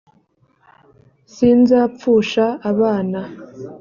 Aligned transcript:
sinzapfusha 1.33 2.45
abana 2.71 3.19